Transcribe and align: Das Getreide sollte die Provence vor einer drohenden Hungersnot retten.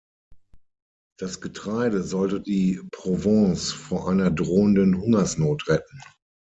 Das 1.19 1.41
Getreide 1.41 2.01
sollte 2.01 2.41
die 2.41 2.81
Provence 2.91 3.71
vor 3.71 4.09
einer 4.09 4.31
drohenden 4.31 4.99
Hungersnot 4.99 5.67
retten. 5.67 6.01